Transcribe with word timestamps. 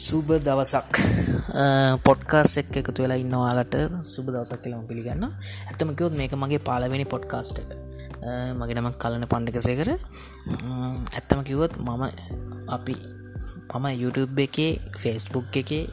සුබ 0.00 0.28
දවසක්. 0.38 0.92
පොඩ්කාස් 2.06 2.52
එක් 2.60 2.72
එකතු 2.80 3.00
වෙලා 3.04 3.20
ඉන්නවාලට 3.20 3.74
සුබ 4.04 4.26
දවසක් 4.26 4.60
කියලම 4.64 4.84
පිළිගන්න 4.88 5.24
ඇත්තමකයොත් 5.68 6.14
මේක 6.20 6.32
මගේ 6.34 6.60
පාලවෙනි 6.60 7.06
පොඩ්කාස්ට 7.14 7.58
එක. 7.62 7.70
මගේ 8.58 8.76
නම 8.76 8.88
කලන 9.02 9.24
පණ්ඩිකසේකර. 9.32 9.90
ඇත්තම 11.12 11.40
කිවොත් 11.42 11.72
මම 11.78 12.04
අපි 12.68 12.94
මම 13.72 13.86
YouTube 14.02 14.40
එකේ 14.46 14.72
ෆෙස්බුක් 15.00 15.56
එකේ 15.56 15.84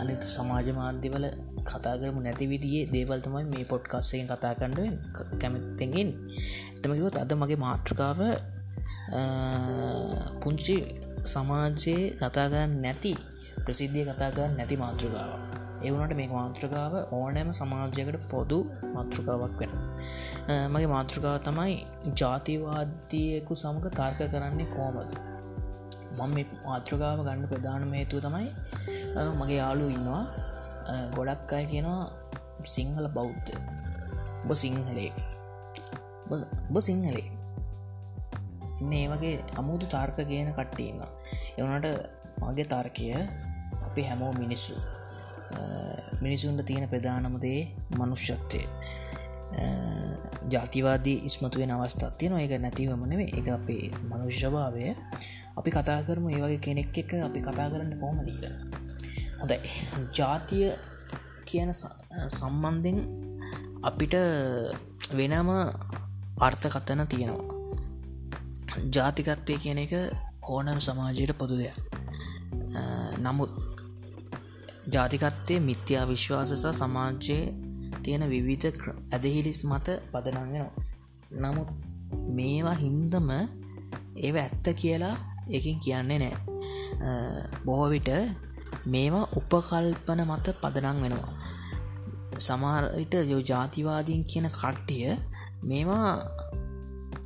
අනි 0.00 0.14
සමාජ 0.34 0.68
මාධ්‍යවල 0.72 1.26
කතා 1.64 1.94
කරම 2.00 2.18
නැති 2.22 2.46
විදිේ 2.46 2.84
දේවල් 2.94 3.20
තමයි 3.20 3.44
මේ 3.52 3.64
පොඩ්කාස්සයෙන් 3.64 4.26
කතා 4.26 4.54
කණ්ඩුවෙන් 4.54 4.96
කැමැත්තෙන්ගෙන් 5.40 6.10
ඇතමකිවොත් 6.74 7.16
අද 7.16 7.32
මගේ 7.34 7.62
මාතෘකාව 7.66 8.20
පුංචි 10.42 10.76
සමාජයේ 11.24 12.02
කතාගන්න 12.20 12.72
නැති 12.82 13.12
ප්‍රසිද්ධිය 13.66 14.04
කතාගන්න 14.10 14.56
නැති 14.58 14.76
මාතෘකාව 14.84 15.32
එවුණට 15.88 16.14
මේ 16.20 16.30
මාතෘකාව 16.36 16.94
ඕනෑම 17.18 17.50
සමාජයකට 17.60 18.22
පොදු 18.32 18.58
මාතෘකාවක් 18.94 19.58
වෙන 19.60 19.74
මගේ 20.74 20.94
මාතෘකාව 20.94 21.36
තමයි 21.48 21.76
ජාතිවාදයකු 22.20 23.60
සමඟ 23.62 23.92
තර්ක 23.98 24.20
කරන්නේ 24.32 24.72
කෝමද 24.76 25.12
මම 26.18 26.38
මාතෘකාව 26.64 27.18
ගණඩ 27.26 27.50
ප්‍රධාන 27.52 27.94
හේතුව 27.98 28.24
තමයි 28.26 28.48
මගේ 29.40 29.60
යාලු 29.62 29.84
ඉන්නවා. 29.96 30.24
ගොඩක් 31.16 31.52
අය 31.58 31.64
කියනවා 31.72 32.02
සිංහල 32.74 33.06
බෞද්ධ. 33.16 33.52
ඔබ 34.44 34.50
සිංහලේ. 34.62 35.12
ඔබ 36.70 36.76
සිංහලේ. 36.88 37.28
ඉන්න 38.80 38.92
ඒ 38.92 39.06
වගේ 39.12 39.34
අමුතු 39.60 39.86
තර්ක 39.94 40.18
කියන 40.30 40.50
කට්ටඉන්න 40.58 41.02
එවනට 41.58 41.86
මගේ 42.42 42.66
තර්කය 42.72 43.06
අපි 43.92 44.08
හැමෝ 44.08 44.32
මිනිස්සු. 44.32 44.74
මිනිසුන්ට 46.20 46.64
තියෙන 46.66 46.88
ප්‍රධානමදේ 46.88 47.60
මනුෂ්‍යත්වය. 47.98 48.60
ජාතිවාදී 50.52 51.18
ඉස්මතුවෙන් 51.28 51.72
අවස්ථාත් 51.74 52.14
තියෙන 52.18 52.38
එක 52.38 52.54
නැතිවමනේ 52.60 53.26
එක 53.38 53.48
අපේ 53.56 53.84
මනුෂ්‍යභාවය 54.10 54.84
අපි 55.58 55.70
කතා 55.70 55.98
කරමු 56.06 56.28
ඒවගේ 56.30 56.60
කෙනෙක් 56.66 56.98
එක 56.98 57.12
අපි 57.26 57.40
කතා 57.40 57.68
කරන්න 57.72 57.98
කොහොමදීක 58.00 58.42
හොඳයි. 59.40 59.58
ජාතිය 60.18 60.66
කියන 61.48 61.70
සම්බන්ධෙන් 62.30 62.98
අපිට 63.82 64.14
වෙනම 65.18 65.50
අර්ථකතන 66.46 67.04
තියෙනවා. 67.12 67.50
ජාතිකත්වය 68.94 69.54
කියන 69.64 69.82
එක 69.84 69.92
ඕනම 70.44 70.78
සමාජයට 70.80 71.34
පොදු 71.40 71.60
දෙයක්. 71.60 71.76
නමුත් 73.20 73.71
ජාතිකත්තේ 74.90 75.60
මිත්‍යා 75.60 76.08
විශ්වාස 76.08 76.52
සහ 76.52 76.74
සමාජයේ 76.74 77.44
තියෙන 78.02 78.30
විවිධ 78.30 78.88
ඇදහිලිස් 79.12 79.60
මත 79.64 79.88
පදනගෙනවා 80.12 80.70
නමුත් 81.32 81.70
මේවා 82.28 82.74
හින්දම 82.74 83.28
ඒව 84.16 84.36
ඇත්ත 84.36 84.66
කියලා 84.76 85.16
එකින් 85.48 85.80
කියන්නේ 85.80 86.18
නෑ. 86.18 86.36
බොහෝවිට 87.64 88.08
මේවා 88.86 89.26
උපකල්පන 89.36 90.20
මත 90.26 90.46
පදනං 90.60 91.02
වෙනවා. 91.02 91.32
සමාරට 92.38 93.14
යෝ 93.28 93.42
ජාතිවාදීන් 93.48 94.24
කියන 94.24 94.48
කට්ටිය 94.50 95.16
මේවා 95.62 96.16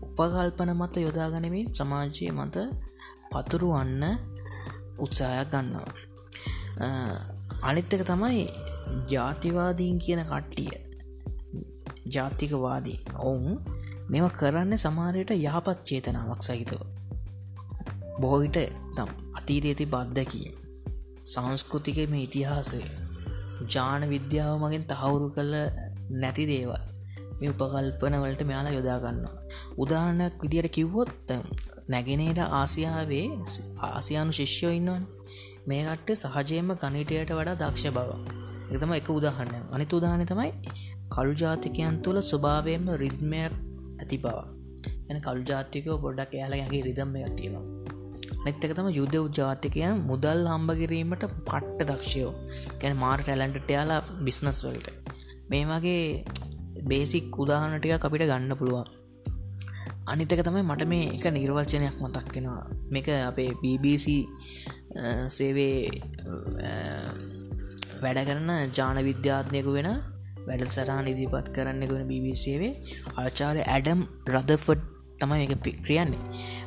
උපකල්පන 0.03 0.71
මත 0.75 0.97
යොදාගනමින් 0.97 1.75
සමාජය 1.75 2.31
මත 2.33 2.57
පතුරුවන්න 3.33 4.05
උත්සායක් 4.99 5.49
ගන්නවා. 5.51 5.91
අනිත්තක 7.62 8.03
තමයි 8.05 8.49
ජාතිවාදීන් 9.09 9.99
කියන 9.99 10.22
කට්ටිය. 10.22 10.71
ජාතිකවාදී. 12.06 12.99
ඔවුන් 13.21 13.61
මෙම 14.09 14.28
කරන්න 14.31 14.78
සමාරයට 14.78 15.31
යහපත් 15.31 15.78
චේතනාවක් 15.84 16.43
සහිතව. 16.43 16.81
බොහෝවිට 18.21 18.59
තම් 18.97 19.11
අතීතයති 19.34 19.87
බද්ධකී 19.87 20.49
සංස්කෘතික 21.25 21.99
මේ 22.11 22.22
ඉතිහාසය. 22.22 22.83
ජාන 23.69 24.09
විද්‍යාව 24.09 24.61
මගෙන් 24.61 24.84
තහවුරු 24.84 25.31
කළ 25.31 25.55
නැති 26.12 26.47
දේවල්. 26.47 26.84
මේ 27.41 27.50
උපකල්පන 27.50 28.15
වලට 28.22 28.43
මෙයාලා 28.45 28.72
යොදාගන්නවා 28.72 29.34
උදාහරණයක් 29.77 30.43
විදියට 30.43 30.69
කිව්වොත් 30.69 31.33
නැගෙනේට 31.89 32.39
ආසියාවේ 32.50 33.27
ආසියානු 33.89 34.33
ශිෂ්‍යෝ 34.33 34.71
ඉන්නවන්. 34.71 35.16
මේකට 35.66 36.10
සහජයම 36.16 36.69
ගනිටයට 36.82 37.31
වඩා 37.31 37.54
දක්ෂ 37.54 37.94
බව 37.97 38.10
එකතම 38.72 38.93
එක 38.93 39.09
උදාහරණය 39.10 39.60
අනිත 39.71 39.93
උදාහන 39.93 40.22
තමයි 40.25 40.50
කළු 41.09 41.34
ජාතිකයන් 41.34 41.97
තුළ 42.03 42.21
ස්වභාවයම 42.21 42.84
රිද්මයක් 43.03 43.53
ඇති 44.00 44.16
බව. 44.16 44.37
එන 45.10 45.19
කළු 45.21 45.44
ජාතිකෝ 45.44 45.97
පොඩ්ඩක් 45.99 46.37
එයාලගේ 46.38 46.82
රිදම්ම 46.82 47.15
තියෙනවා. 47.37 47.65
නැත්තක 48.44 48.75
තම 48.77 48.88
යුද්ධ 48.91 49.19
ජාතිකයන් 49.38 50.03
මුදල් 50.03 50.43
හම්බ 50.53 50.71
කිරීමට 50.72 51.25
පට්ට 51.49 51.88
දක්ෂයෝ. 51.91 52.33
කැන 52.81 52.97
මාර් 52.97 53.19
ටැලන්ට 53.21 53.71
යාලා 53.71 54.00
බිස්නස් 54.27 54.62
වලට. 54.65 54.88
මේ 55.50 55.65
වගේ 55.65 56.25
බේසික් 56.83 57.38
උදාහන 57.38 57.77
ටික 57.78 58.06
අපිට 58.09 58.27
ගන්න 58.31 58.54
පුළුවන්. 58.56 58.87
අනිතක 60.06 60.41
තමයි 60.41 60.62
මට 60.62 60.87
මේ 60.87 61.06
එක 61.11 61.25
නිර්වචනයක් 61.28 61.97
මතක්කෙනවා 62.00 62.62
මේක 62.91 63.09
අපේ 63.21 63.50
BBC 63.62 64.06
සේවේ 65.28 65.78
වැඩ 68.03 68.21
කරන 68.22 68.50
ජාන 68.71 68.99
විද්‍යාත්නයකු 69.03 69.72
වෙන 69.72 69.91
වැඩ 70.47 70.66
සරහන් 70.69 71.06
ඉදිපත් 71.06 71.49
කරන්නෙකුෙන 71.50 72.05
BBCවේ 72.06 72.72
ආචාරය 73.16 73.62
ඇඩම් 73.66 74.03
රදෆඩ් 74.28 74.83
තමයි 75.21 75.45
එක 75.45 75.55
පික්‍රියන්නේ 75.62 76.25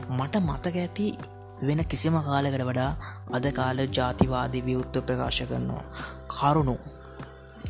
මට 0.09 0.35
මතක 0.41 0.75
ඇති 0.77 1.09
වෙන 1.61 1.81
කිසිම 1.85 2.15
කාලකට 2.21 2.63
වඩා 2.63 2.91
අද 3.31 3.45
කාල 3.51 3.79
ජාතිවාදී 3.89 4.63
විවුත්ත 4.63 4.95
ප්‍රකාශ 5.05 5.41
කරනවා. 5.43 5.83
කරුණු. 6.29 6.75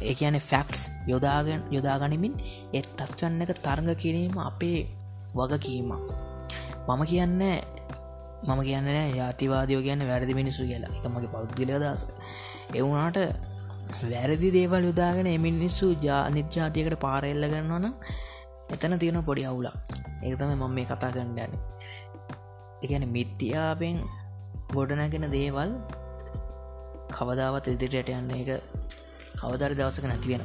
ඒ 0.01 0.13
කියන 0.13 0.37
ෆැක්ස් 0.41 0.81
යොදාගෙන 1.07 1.61
යොදාගනිමින් 1.71 2.35
එත් 2.73 2.87
තත්වන්න 2.97 3.43
එක 3.45 3.51
තරග 3.57 3.89
කිරීම 3.95 4.37
අපේ 4.39 4.79
වගකීම 5.33 5.91
මම 6.87 7.01
කියන්න 7.05 7.41
මම 8.41 8.61
කියන්න 8.61 8.87
ජාතිවාදයෝ 9.15 9.81
කියන්න 9.81 10.07
වැරදි 10.07 10.33
මිනිසු 10.33 10.63
කියලා. 10.63 10.91
එක 10.91 11.05
මගේ 11.07 11.29
පෞද්ගල 11.29 11.71
දස 11.75 12.03
එවුනාට 12.75 13.17
වැරදි 14.03 14.49
දේවල් 14.51 14.83
යුදාගෙන 14.83 15.27
එමිනිස්සු 15.27 15.87
ජානිත් 16.01 16.49
ජාතියකට 16.51 16.95
පාරෙල්ල 16.99 17.45
ගන්නවන 17.45 17.87
එතන 18.69 18.95
තියෙන 18.97 19.23
පොඩි 19.23 19.45
අවුලා 19.45 19.75
ඒතම 20.21 20.51
මම 20.51 20.65
මේ 20.69 20.85
කතා 20.85 21.11
කරන්න 21.11 21.39
යන 21.39 21.53
එකන 22.83 23.05
මිත්‍යාපෙන් 23.09 23.97
ගොඩනැගෙන 24.73 25.25
දේවල් 25.31 25.71
කවදාවත් 27.11 27.67
ඉදිරියට 27.67 28.11
යන්න 28.11 28.31
එක 28.33 28.49
කවදර 29.35 29.73
දවසක 29.73 30.05
නැතිවෙන 30.05 30.43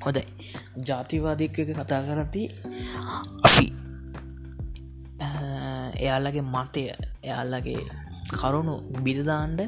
හොදයි 0.00 0.24
ජාතිවාදක 0.82 1.58
කතා 1.72 2.00
කරති 2.08 2.42
අපි 3.43 3.43
එයාල්ලගේ 6.04 6.44
මතය 6.46 6.82
එයාල්ලගේ 7.22 7.82
කරුණු 8.32 8.74
බිදදාන්ඩ 9.04 9.60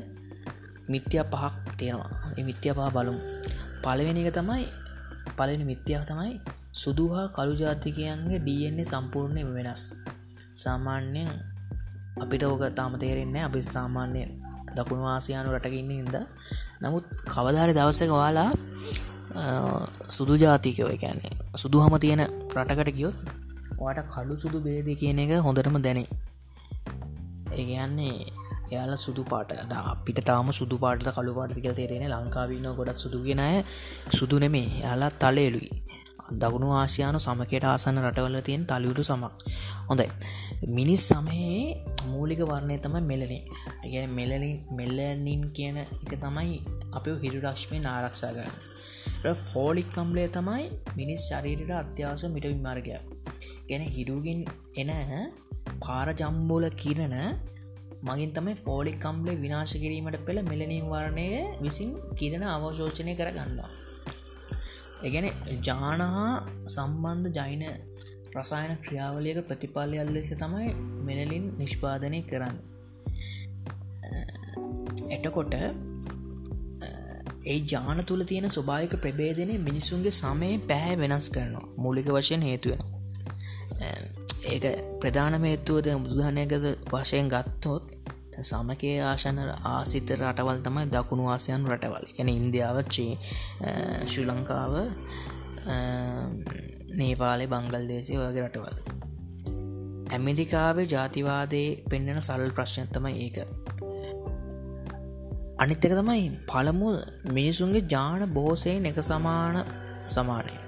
මිත්‍යා 0.89 1.27
පහක් 1.27 1.55
තියෙනවා. 1.77 2.13
මිත්‍ය 2.41 2.67
පහ 2.71 2.91
බලමු. 2.95 3.21
පලවෙනි 3.83 4.21
එක 4.23 4.35
තමයි 4.35 4.65
පලනි 5.37 5.65
මිත්‍යාව 5.65 6.03
තමයි 6.05 6.35
සුදු 6.73 7.05
හා 7.09 7.27
කළු 7.29 7.55
ජාතිකයන්ගේ 7.55 8.41
ඩන්නේ 8.41 8.85
සම්පූර්ණය 8.85 9.43
වෙනස්. 9.49 9.85
සාමාන්‍යයෙන් 10.55 11.31
අපිට 12.17 12.43
ඕක 12.43 12.65
තාම 12.73 12.93
තේරෙන්නේ 12.97 13.43
අපි 13.43 13.61
සාමාන්‍ය 13.67 14.23
දකුණු 14.77 15.05
ආසියානු 15.07 15.49
රටගන්න 15.53 15.93
ඉද 16.03 16.17
නමුත් 16.83 17.05
කවධාරි 17.27 17.73
දවසක 17.73 18.13
වාලා 18.13 18.51
සුදු 20.09 20.35
ජාතිකයෝ 20.37 20.89
එකන්නේ 20.89 21.33
සුදු 21.55 21.83
හම 21.85 21.95
තියෙන 21.99 22.23
රටකට 22.57 22.91
ගියොත් 22.91 23.17
වාට 23.79 24.01
කඩු 24.07 24.35
සුදු 24.37 24.59
බේද 24.61 24.89
කියන 24.97 25.19
එක 25.19 25.33
හොඳටම 25.41 25.77
දැනේ 25.79 26.09
ඒගන්නේ 27.57 28.19
එයාල 28.69 28.93
සුදු 28.97 29.23
පාට 29.25 29.51
අපිට 29.85 30.21
තාම 30.23 30.49
සුදු 30.53 30.77
පාට 30.79 31.09
කළු 31.09 31.35
පාටික 31.35 31.69
තේරෙන 31.73 32.07
ලංකාවන්න 32.13 32.69
ගොඩක් 32.79 32.99
සුදුගෙනය 32.99 33.49
සුදු 34.11 34.39
නෙමේ 34.39 34.69
යාලා 34.83 35.13
තලේලුයි 35.15 35.71
දකුණු 36.33 36.69
ආසියානු 36.75 37.19
සමකට 37.19 37.65
ආසන්න 37.65 38.01
රටවල 38.03 38.39
තියෙන් 38.41 38.63
තලියුටු 38.67 39.03
සමක්. 39.05 39.33
හොඳයි. 39.89 40.09
මිනිස් 40.69 41.03
සමයේ 41.09 41.61
මූලික 42.07 42.41
වර්ණය 42.43 42.79
තම 42.79 42.97
මෙලනේ 43.03 43.43
ඇගැන 43.77 44.11
මෙලලින් 44.11 44.57
මෙල්ලනින් 44.73 45.43
කියන 45.53 45.79
එක 45.79 46.13
තමයි 46.17 46.57
අප 46.93 47.07
හිරු 47.23 47.39
රශ්මය 47.41 47.79
නාරක්ෂා 47.81 48.33
කරන්න 48.35 49.35
ෆෝලික් 49.45 49.89
කම්ලේ 49.89 50.29
තමයි 50.29 50.65
මිනිස් 50.97 51.29
ශරීරයට 51.29 51.75
අත්‍යවස 51.75 52.25
මිට 52.29 52.47
විමාර්ගයක්. 52.47 53.03
ගැන 53.69 53.83
හිරුගෙන් 53.89 54.41
එන 54.77 54.91
පාර 55.81 56.09
ජම්බෝල 56.13 56.67
කිරණ 56.75 57.17
මගින් 58.03 58.31
තමයි 58.33 58.55
ෆෝලික් 58.57 58.97
කම්බලේ 59.01 59.37
විනාශ 59.37 59.77
කිරීමට 59.77 60.21
පෙළ 60.25 60.41
මෙලනින් 60.43 60.87
වරණය 60.87 61.29
විසින් 61.61 61.91
කිරෙන 62.15 62.47
අවශෝෂණය 62.47 63.15
කර 63.15 63.31
ගන්නවා 63.31 63.73
එගැන 65.03 65.27
ජානහා 65.63 66.31
සම්බන්ධ 66.67 67.37
ජයින 67.39 67.65
රසායන 68.35 68.73
ක්‍රියාවලියක 68.77 69.41
ප්‍රතිපාලයල් 69.49 70.11
ලෙස 70.13 70.31
තමයි 70.35 70.71
මෙලලින් 71.05 71.45
නිෂ්පාදනය 71.59 72.21
කරන්න. 72.23 72.57
එටකොට 75.11 75.55
ඒ 77.47 77.59
ජාන 77.65 78.05
තුළ 78.05 78.25
තියෙන 78.25 78.49
ස්වභායක 78.49 78.95
ප්‍රබේදනය 78.97 79.55
මිනිස්සුන්ගේ 79.61 80.13
සමය 80.13 80.51
පැහැ 80.69 80.95
වෙනස් 80.97 81.29
කරනවා. 81.31 81.67
මූලික 81.77 82.09
වශයෙන් 82.11 82.43
හේතුවෙන 82.43 82.96
ඒක 84.47 84.65
ප්‍රධාන 85.01 85.35
මේත්තුවද 85.41 85.89
බුදුහනයකද 86.03 86.67
වශයෙන් 86.91 87.29
ගත්තොත් 87.29 87.85
සමකේ 88.43 88.97
ආශන 89.03 89.39
ආසිත 89.67 90.11
රටවල් 90.13 90.61
තමයි 90.61 90.87
දකුණු 90.87 91.29
ආසියන් 91.29 91.67
රටවල්. 91.67 92.07
ගැන 92.17 92.29
ඉන්දියාවච්චේ 92.31 93.13
ශ්‍රී 94.07 94.27
ලංකාව 94.27 94.75
නේපාලේ 96.93 97.47
බංගල් 97.47 97.89
දේශය 97.89 98.19
වගේ 98.19 98.45
රටවල්. 98.45 98.77
ඇමරිකාවේ 100.11 100.87
ජාතිවාදය 100.87 101.63
පෙන්න්නන 101.91 102.23
සල් 102.23 102.47
ප්‍රශ්නතම 102.51 103.09
ඒක. 103.17 103.39
අනිත්තක 105.59 105.93
තමයි 105.93 106.29
පළමු 106.47 106.93
මිනිසුන්ගේ 107.31 107.89
ජාන 107.89 108.29
බෝසයෙන් 108.31 108.87
එක 108.87 109.03
සමාන 109.03 109.65
සමානය. 110.09 110.66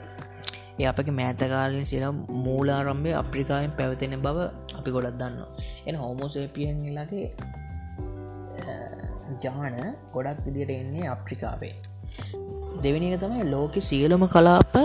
ඒ 0.80 0.86
අපගේ 0.86 1.14
මෑතකාලින් 1.20 1.84
සිල 1.84 2.04
මූලාරම්භය 2.44 3.12
අප්‍රිකාවෙන් 3.20 3.72
පැවතෙන 3.78 4.16
බව 4.26 4.38
අපි 4.78 4.90
ගොඩක් 4.96 5.16
දන්න 5.20 5.38
එන 5.86 5.96
හෝමෝසේපියන්ලගේ 6.02 7.26
ජාන 9.44 9.78
ගොඩක් 10.12 10.44
විදිට 10.46 10.70
එන්නේ 10.76 11.08
අප්‍රිකාවේ. 11.08 11.75
දෙවිනික 12.82 13.16
තමයි 13.20 13.48
ලෝක 13.50 13.75
සියලුම 13.80 14.25
කලාප 14.34 14.76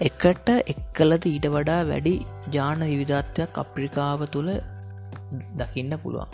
එකට 0.00 0.48
එක්කලද 0.72 1.24
ඊට 1.26 1.48
වඩා 1.54 1.80
වැඩි 1.86 2.14
ජාන 2.50 2.84
විවිධත්වයක් 2.90 3.60
අප්‍රිකාව 3.64 4.26
තුළ 4.34 4.50
දකින්න 5.60 5.94
පුළුවන්. 6.02 6.28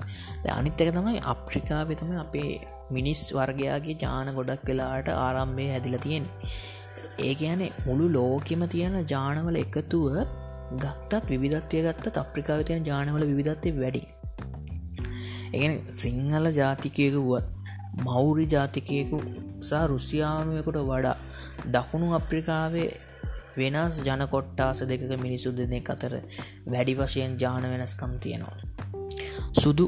අනිත්තක 0.56 0.90
තමයි 0.98 1.22
අප්‍රිකාව 1.34 1.94
තම 2.00 2.12
අපේ 2.24 2.50
මිනිස් 2.90 3.22
වර්ගයාගේ 3.32 3.96
ජාන 3.96 4.28
ගොඩක් 4.38 4.66
වෙලාට 4.70 5.08
ආරම්භය 5.16 5.66
හැදිල 5.72 5.96
තියෙන 6.06 6.26
ඒ 7.18 7.34
ගැන 7.34 7.62
මුළු 7.86 8.06
ලෝකෙම 8.12 8.62
තියෙන 8.68 8.96
ජානවල 9.06 9.56
එකතුව 9.56 10.14
ගත්තත් 10.76 11.24
විධත්වය 11.36 11.80
ගත්ත 11.82 12.16
අප්‍රිකාව 12.16 12.60
තියෙන 12.62 12.84
ජානවල 12.84 13.24
විධත්වය 13.32 13.72
වැඩි. 13.80 14.02
එගෙන 15.54 15.74
සිංහල 15.94 16.46
ජාතිකයක 16.52 17.16
වුවත් 17.18 17.46
මෞරි 18.04 18.44
ජාතිකයකු 18.46 19.18
සහ 19.62 19.84
රුසියානුවකට 19.86 20.78
වඩා 20.82 21.16
දකුණු 21.66 22.08
අප්‍රිකාවේ 22.12 22.90
වෙනස් 23.56 23.96
ජනකොට්ටාස 24.04 24.80
දෙක 24.82 25.02
මිනිසු 25.18 25.52
දෙනෙක් 25.52 25.90
අතර 25.90 26.14
වැඩි 26.66 26.94
වශයෙන් 26.94 27.32
ජාන 27.38 27.64
වෙනස්කම් 27.64 28.12
තියෙනවා. 28.20 28.56
සුදු 29.52 29.86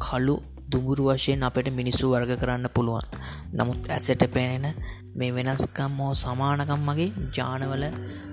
කලු 0.00 0.36
දුඹුරු 0.70 1.04
වශයෙන් 1.06 1.42
අපට 1.42 1.68
මිනිස්සු 1.70 2.10
වර්ග 2.10 2.32
කරන්න 2.38 2.68
පුළුවන්. 2.74 3.06
නමුත් 3.52 3.82
ඇසට 3.88 4.22
පෙනෙන 4.32 4.66
මේ 5.14 5.30
වෙනස්කම් 5.30 5.96
හෝ 5.98 6.12
සමානකම් 6.14 6.82
මගේ 6.82 7.10
ජානවල 7.36 7.84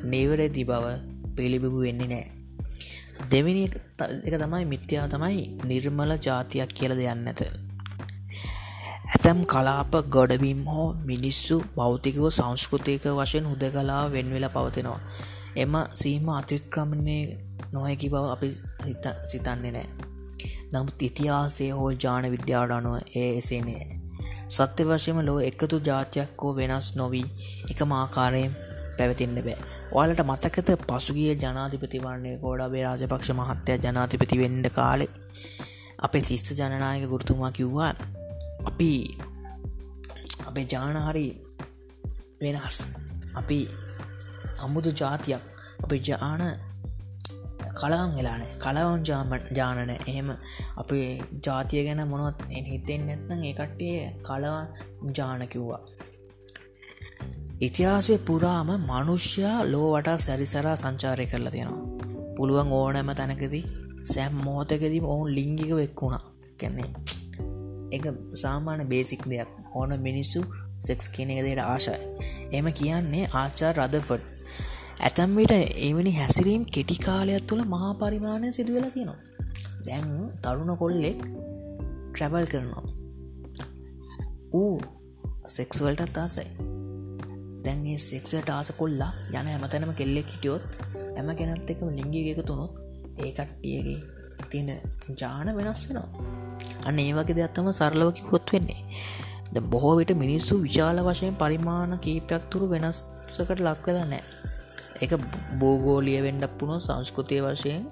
නේවරදි 0.03 0.63
බව 0.63 0.85
පිළිබිබු 1.35 1.79
වෙන්නේ 1.79 2.07
නෑ. 2.07 2.27
දෙවිනි 3.31 3.63
එක 4.23 4.35
තමයි 4.35 4.65
මිත්‍යා 4.65 5.07
තමයි 5.07 5.41
නිර්මල 5.65 6.13
ජාතියක් 6.17 6.71
කියල 6.73 6.93
දෙයන්න 6.95 7.27
ඇත 7.27 7.41
ඇතැම් 9.09 9.39
කලාප 9.45 9.93
ගොඩබීම් 10.09 10.61
හෝ 10.65 10.87
මිනිස්සු 11.05 11.57
භෞතිකව 11.75 12.25
සංස්කෘතික 12.29 13.05
වශයෙන් 13.19 13.45
හුද 13.45 13.63
කලා 13.69 14.03
වෙන්වෙලා 14.11 14.49
පවතිනවා. 14.49 14.99
එම 15.55 15.73
සීම 15.93 16.29
අතික්‍රමණය 16.29 17.19
නොහැකි 17.73 18.09
බව 18.09 18.25
අපි 18.29 18.49
සිතන්නේ 19.25 19.71
නෑ. 19.71 19.87
නමුත් 20.73 21.01
ඉතිහාසය 21.01 21.71
හෝ 21.71 21.91
ජාන 22.03 22.31
විද්‍යාවට 22.31 22.71
අනුව 22.71 22.95
ඒ 23.15 23.31
එසේනේ 23.37 23.98
සත්‍ය 24.49 24.83
වශයම 24.83 25.19
ලෝ 25.21 25.39
එකතු 25.41 25.77
ජාතියක් 25.81 26.41
හෝ 26.41 26.53
වෙනස් 26.55 26.89
නොවී 26.95 27.25
එක 27.71 27.81
මාකාරයෙන් 27.85 28.53
පැවතින්න 28.97 29.35
බෑ. 29.39 29.57
ඔයාලට 29.91 30.21
මතකත 30.25 30.69
පසුගිය 30.87 31.33
ජනාධිපති 31.35 31.99
වන්නේ 31.99 32.35
ගෝඩාබේ 32.37 32.83
රාජපක්ෂ 32.83 33.31
මහත්තය 33.31 33.77
ජනාධිපති 33.77 34.41
වෙන්ඩ 34.41 34.69
කාලෙ 34.69 35.07
අපේ 35.99 36.23
ශිස්ත 36.23 36.49
ජනනායක 36.53 37.05
ගුරුතුමා 37.09 37.51
කිව්වා 37.51 37.93
අපි 38.65 38.91
අපේ 40.47 40.65
ජානහරි 40.65 41.27
වෙනස්. 42.41 42.77
අපි 43.35 43.59
අමුදු 44.63 44.91
ජාතියක්. 44.93 45.43
අපේ 45.83 46.01
ජාන 46.01 46.41
කලාම් 47.79 48.09
වෙලානේ 48.15 48.51
කලවන් 48.57 49.01
ජාම 49.03 49.33
ජානන 49.55 49.91
එහෙම 49.91 50.29
අපේ 50.77 51.07
ජාතිය 51.45 51.83
ගැන 51.83 52.03
මොනොත් 52.07 52.45
හිතෙන් 52.69 53.01
නැත්නම් 53.05 53.43
ඒ 53.43 53.53
කට්ටිය 53.53 53.97
කලවන් 54.23 55.15
ජානකිව්වා 55.17 55.81
ඉතිහාසය 57.61 58.17
පුරාම 58.19 58.69
මනුෂ්‍යයා 58.81 59.57
ලෝ 59.65 59.87
වටා 59.93 60.17
සැරිසරා 60.17 60.75
සංචාරය 60.75 61.25
කරලා 61.25 61.51
තියෙනවා. 61.51 61.87
පුළුවන් 62.35 62.69
ඕනෑම 62.71 63.09
තැනකදී 63.15 63.63
සැම් 64.05 64.33
මෝතකදී 64.43 65.01
ඔවුන් 65.05 65.33
ලිංගික 65.35 65.71
වෙක්වුණා 65.75 66.23
කැන්නේ 66.59 66.91
එක 67.91 68.05
සාමාන්‍ය 68.35 68.85
බේසික් 68.85 69.23
දෙයක්. 69.25 69.49
ඕන 69.73 69.91
මිනිස්සු 69.99 70.41
සෙක්ස් 70.79 71.09
කියන 71.09 71.29
එක 71.29 71.41
දෙයට 71.43 71.63
ආශයි. 71.65 71.99
එම 72.51 72.67
කියන්නේ 72.73 73.25
ආචා 73.33 73.71
රදෆඩ් 73.73 74.38
ඇතැම්විට 74.99 75.51
එවැනි 75.79 76.11
හැසිරීම් 76.11 76.63
කෙටි 76.65 76.95
කාලයක් 76.95 77.43
තුළ 77.47 77.63
මහා 77.65 77.91
පරිමාණය 77.93 78.51
සිදුවෙලා 78.51 78.89
තියෙනවා. 78.89 79.19
දැන් 79.85 80.07
තරුණ 80.41 80.71
කොල්ලෙක් 80.77 81.19
ට්‍රැබල් 82.09 82.45
කරනවා. 82.45 82.83
ඌ 84.53 84.73
සෙක්ස්වල්ටත් 85.47 86.17
ආසයි. 86.17 86.49
දැන්ගේ 87.63 87.97
සෙක්සට 87.99 88.49
ආස 88.49 88.71
කොල්ලා 88.71 89.11
යන 89.31 89.47
හැමතැනම 89.47 89.93
කෙල්ලෙක් 89.93 90.27
හිටියොත් 90.27 90.63
ඇම 91.15 91.31
කෙනත් 91.35 91.71
එක 91.71 91.81
ලිංගි 91.91 92.25
එක 92.33 92.41
තුනොත් 92.45 92.73
ඒකට්ටියගේ 93.19 93.97
තියෙන 94.49 94.69
ජාන 95.21 95.55
වෙනස්සෙනවා 95.55 96.09
අන්න 96.85 96.99
ඒ 96.99 97.13
වගේ 97.13 97.37
දෙයක්ත්තම 97.39 97.71
සරලවකි 97.71 98.27
කොත් 98.29 98.53
වෙන්නේ. 98.53 98.83
ද 99.53 99.63
බොහෝ 99.71 99.95
විට 99.95 100.13
මිනිස්සු 100.15 100.53
විශාල 100.61 100.99
වශයෙන් 100.99 101.35
පරිමාණ 101.35 101.93
කීපයක් 101.97 102.43
තුරු 102.51 102.65
වෙනස්සකට 102.69 103.59
ලක්වෙලා 103.59 104.05
නෑ 104.05 104.23
එක 105.01 105.11
බෝගෝලිය 105.59 106.19
වෙන්ඩක් 106.25 106.53
පුුණො 106.59 106.75
සංස්කෘතිය 106.79 107.41
වශයෙන් 107.45 107.83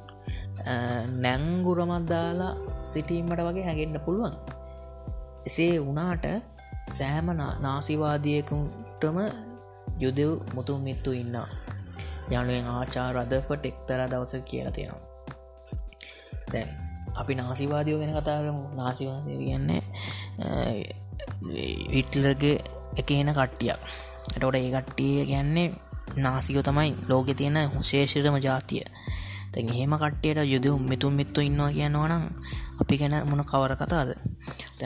නැංගුරමත් 1.24 2.08
දාලා 2.12 2.54
සිටීමට 2.84 3.42
වගේ 3.48 3.66
හැගෙන්න්න 3.68 4.06
පුළුවන්. 4.06 4.36
එසේ 5.48 5.76
වනාට 5.88 6.26
සෑම 6.88 7.28
නාසිවාදියකුටම 7.66 9.18
යුදෙව් 10.04 10.32
මුතුන් 10.56 10.80
මිත්තු 10.88 11.12
ඉන්නා 11.14 11.48
යනුවෙන් 12.30 12.68
ආචා 12.76 13.08
රදපට 13.16 13.66
එක්තර 13.72 14.00
දවස 14.12 14.34
කියලා 14.50 14.76
තියෙනවා. 14.78 15.06
දැ 16.54 16.68
අපි 17.20 17.34
නාසිවාදියෝ 17.36 18.00
ගැන 18.02 18.16
කතාරමු 18.18 18.64
නාසිවාදය 18.80 19.38
කියන්නේ 19.42 19.82
විටලර්ගේ 21.94 22.58
එක 23.00 23.10
එන 23.12 23.32
කට්ටියක්. 23.40 23.80
ඇටට 24.30 24.58
ඒ 24.60 24.72
කට්ටිය 24.76 25.26
ගැන්නේ 25.32 25.70
නාසිකෝ 26.18 26.64
තමයි 26.64 26.92
ලෝකෙ 27.10 27.34
තියෙන 27.34 27.58
හුශේෂරම 27.76 28.38
ජාතිය. 28.38 28.86
තැන් 29.52 29.70
එහෙම 29.70 29.94
කට්ටියට 29.98 30.40
යුදු 30.46 30.78
මෙතුන් 30.82 31.14
මිත්තු 31.14 31.42
ඉන්නවා 31.42 31.72
කියන්නවනම් 31.72 32.26
අපි 32.82 32.98
ගැන 32.98 33.16
මොන 33.30 33.46
කවර 33.46 33.76
කතාද? 33.76 34.10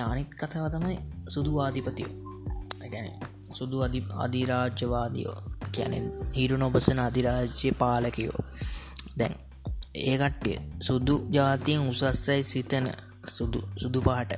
අනිත් 0.03 0.29
කතාව 0.35 0.67
තමයි 0.71 0.97
සුදුවාධිපතියෝ 1.27 2.31
ගැන 2.91 3.07
සුදු 3.53 3.77
අධි 3.81 3.99
අධිරාජ්‍යවාදියෝ 4.17 5.39
කියැනෙන් 5.71 6.05
හිරු 6.31 6.57
නොබසන 6.57 6.99
අධිරාජ්‍ය 6.99 7.71
පාලකයෝ. 7.73 8.41
දැන් 9.19 9.35
ඒකට්ටිය 10.03 10.57
සුදු 10.79 11.15
ජාතියෙන් 11.31 11.87
උසස්සයි 11.89 12.43
සිතන 12.43 12.87
සුදු 13.27 13.61
සුදු 13.77 14.01
පාට. 14.01 14.31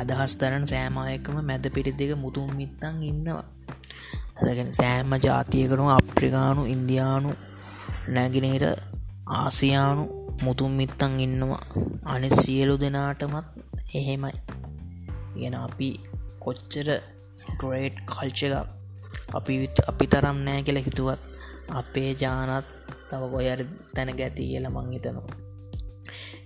අදහස් 0.00 0.34
තරන 0.36 0.66
සෑමායකම 0.66 1.38
මැද 1.42 1.70
පිටි 1.74 1.92
දෙක 1.92 2.12
මුතුන් 2.16 2.50
මිත්තන් 2.56 3.02
ඉන්නවා. 3.02 3.46
ඇගෙන 4.46 4.70
සෑම්ම 4.72 5.12
ජාතියකනු 5.26 5.84
අප්‍රිකානු 5.90 6.62
ඉන්දයානු 6.74 7.30
නැගෙනට 8.08 8.64
ආසියානු 9.38 10.04
මුතුන් 10.42 10.72
මිත්තන් 10.80 11.14
ඉන්නවා 11.20 11.62
අනි 12.04 12.28
සියලු 12.40 12.74
දෙනාටමත් 12.80 13.46
එහෙමයි. 13.94 14.36
ගෙන 15.38 15.56
අපි 15.66 15.88
කොච්චර 16.44 16.88
ට්‍රේඩ් 17.48 17.96
කල්චක 18.10 18.54
අපි 19.34 19.54
අපි 19.90 20.04
තරම් 20.06 20.38
නෑ 20.46 20.62
කියල 20.62 20.80
හිතුවත් 20.86 21.20
අපේ 21.80 22.10
ජානත් 22.22 22.68
තව 23.10 23.22
ගොයර 23.34 23.60
තැන 23.94 24.10
ගැති 24.20 24.48
කියල 24.50 24.70
මං 24.70 24.94
හිතනවා. 24.94 25.36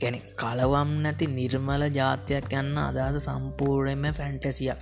ගැන 0.00 0.16
කලවම් 0.40 0.90
නැති 1.02 1.26
නිර්මල 1.36 1.82
ජාතියක් 1.98 2.52
යන්න 2.60 2.82
අදහස 2.86 3.28
සම්පූර්ණයම 3.28 4.04
ෆැන්ටසියක් 4.18 4.80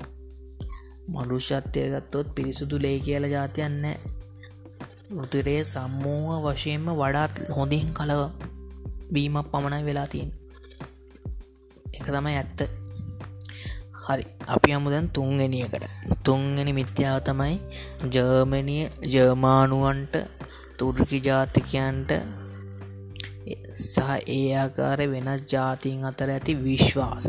මනුෂ්‍යත්වය 1.11 1.83
ගත්තොත් 1.93 2.27
පිරිසුදු 2.35 2.77
ලේ 2.79 2.99
කියල 2.99 3.25
ජාතියන්න 3.27 3.85
ෘතිරේ 5.19 5.63
සම්මූහ 5.65 6.37
වශයෙන්ම 6.45 6.87
වඩාත් 6.95 7.35
හොඳින් 7.51 7.89
කලව 7.93 8.23
බීමක් 9.13 9.47
පමණයි 9.53 9.85
වෙලා 9.85 10.07
තියෙන් 10.07 10.31
එක 11.93 12.07
තමයි 12.07 12.37
ඇත්ත. 12.37 12.61
හරි 14.05 14.25
අපි 14.47 14.71
අමුදැන් 14.73 15.09
තුන්ගෙනියකට 15.09 15.85
තුන්ගෙන 16.25 16.71
මිත්‍යාව 16.75 17.19
තමයි 17.21 17.57
ජර්මණිය 18.13 18.85
ජර්මානුවන්ට 19.13 20.15
තුර්කි 20.79 21.19
ජාතිකයන්ට 21.21 22.11
සහ 23.85 24.09
ඒ 24.29 24.49
ආකාර 24.57 25.01
වෙනස් 25.09 25.43
ජාතිීන් 25.53 26.05
අතර 26.05 26.31
ඇති 26.31 26.55
විශ්වාස. 26.59 27.27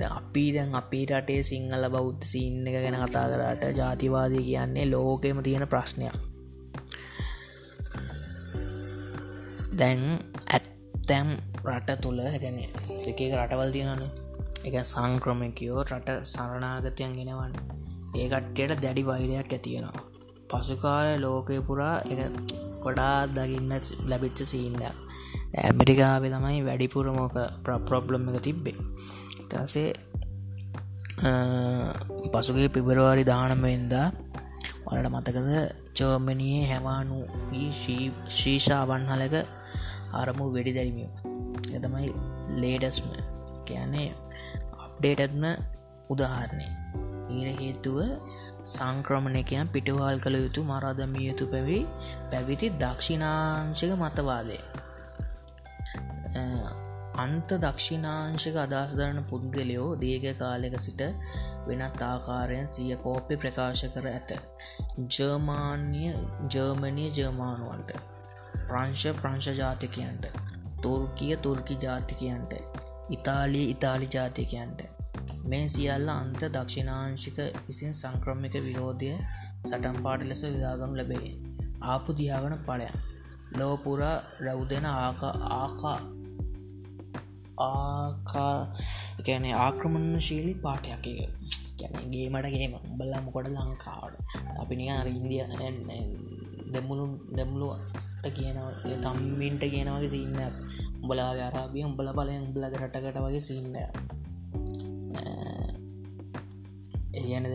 අපි 0.00 0.44
දැන් 0.52 0.74
අපි 0.74 1.00
රටේ 1.06 1.42
සිංහල 1.42 1.84
බෞද්ධ 1.88 2.24
සින්න 2.24 2.66
එක 2.66 2.76
ගැන 2.76 2.96
කතා 3.02 3.26
කරට 3.32 3.64
ජාතිවාදී 3.76 4.42
කියන්නේ 4.42 4.86
ලෝකෙම 4.86 5.42
තියෙන 5.42 5.66
ප්‍රශ්නයක්. 5.66 6.16
දැන් 9.74 10.02
ඇත්තැම් 10.48 11.28
රට 11.66 12.00
තුළ 12.00 12.20
ගැන 12.34 12.58
එක 12.58 13.20
රටවල් 13.32 13.70
තියෙනන 13.72 14.02
එක 14.64 14.74
සංක්‍රමකයෝ 14.84 15.80
රට 15.84 16.18
සරණාගතයන් 16.24 17.14
ගෙනවන්න 17.18 17.54
ඒ 18.14 18.26
කට්ටයට 18.28 18.82
දැඩි 18.82 19.06
වෛරයක් 19.06 19.52
ඇතියෙනවා 19.52 20.04
පසුකාල 20.50 21.08
ලෝකය 21.20 21.58
පුරා 21.60 21.96
එක 22.04 22.20
කොඩා 22.82 23.18
දකින්න 23.28 23.74
ලැබිච්ච 24.08 24.38
සිීන්න 24.44 24.82
ඇමරිකාවේ 25.62 26.30
තමයි 26.30 26.60
වැඩිපුරමෝක 26.64 27.36
ප්‍රප්‍රොබ්ලම් 27.64 28.28
එක 28.30 28.42
තිබ්බේ. 28.42 28.78
ටසේ 29.44 29.90
පසුගේ 32.32 32.68
පිබරවාරි 32.68 33.24
දානමවෙන්දා 33.24 34.06
වලට 34.86 35.08
මතකද 35.08 35.50
චෝමනයේ 35.94 36.62
හැවානු 36.66 37.18
ශීෂාවන්හලක 38.30 39.36
අරමු 40.12 40.44
වෙඩි 40.52 40.72
දැරිමිය 40.72 41.10
එතමයි 41.72 42.08
ලේඩස්ම 42.60 43.08
කියන්නේ 43.64 44.08
අප්ඩේටත්න 44.84 45.46
උදාහරණය. 46.10 46.68
ඊට 47.30 47.60
හේතුව 47.60 47.98
සංක්‍රමණයකයන් 48.66 49.68
පිටවල් 49.68 50.18
කළ 50.20 50.36
යුතු 50.36 50.64
මරාදමිය 50.64 51.26
යුතු 51.28 51.46
පැවි 51.46 51.80
පැවිති 52.30 52.72
දක්ෂිනාංශක 52.76 53.92
මතවාදය. 53.96 54.58
අන්ත 57.14 57.50
දක්ෂිනාංශක 57.54 58.56
අදහස්දරන 58.56 59.18
පුද්ගලයෝ 59.22 59.90
දීග 59.94 60.24
කාලෙක 60.38 60.74
සිට 60.80 61.02
වෙනත් 61.66 62.00
ආකාරයෙන් 62.02 62.66
සිය 62.66 62.96
කෝප්පි 62.96 63.36
ප්‍රකාශ 63.36 63.84
කර 63.94 64.06
ඇත. 64.08 64.30
ජර්මාන්‍ය 65.08 66.02
ජර්මණය 66.54 67.06
ජර්මානුවන්ට. 67.10 67.92
ප්‍රංශ 68.68 69.06
ප්‍රංශ 69.20 69.50
ජාතිකයන්ට. 69.52 70.26
තුර්කිය 70.82 71.36
තුර්කි 71.36 71.76
ජාතිකයන්ට. 71.82 72.52
ඉතාලිය 73.10 73.66
ඉතාලි 73.70 74.08
ජාතිකයන්ට. 74.14 74.82
මේ 75.44 75.68
සියල්ල 75.68 76.10
අන්ත 76.10 76.42
දක්ෂිනාංශික 76.48 77.38
විසින් 77.68 77.94
සංක්‍රමික 77.94 78.58
විරෝධය 78.66 79.12
සටම් 79.64 80.02
පාට 80.02 80.26
ලෙස 80.26 80.44
විදාගනු 80.46 80.96
ලැබේ. 80.96 81.32
ආපු 81.84 82.18
දියාගන 82.18 82.58
පලයන් 82.66 83.00
ලෝපුරා 83.58 84.18
රැව්දෙන 84.40 84.86
ආකා 84.86 85.34
ආකා 85.54 85.98
ආකා 87.58 88.74
ගැන 89.26 89.44
ආක්‍රමණ 89.54 90.18
ශීලි 90.18 90.54
පාටයක් 90.54 91.06
එක 91.06 91.30
ගැනගේ 91.78 92.28
මටගේම 92.28 92.74
බල්ලා 92.96 93.20
මොකොට 93.20 93.48
ලංකාවට? 93.48 94.14
අපි 94.60 94.74
නික 94.76 94.90
ඉන්දිය 95.06 95.42
දෙමුණු 96.72 97.04
දෙමුළුවට 97.36 98.26
කියනව 98.32 98.58
තම්මින්ට 99.02 99.62
කියනවගේ 99.64 100.08
සින්න 100.08 100.38
උඹලා 101.02 101.30
අරාබිය 101.30 101.84
උඹල 101.84 102.08
බලය 102.12 102.36
උඹලග 102.38 102.74
රටකට 102.74 103.18
වගේ 103.18 103.38
සින්න 103.38 103.76
එගැන 107.14 107.46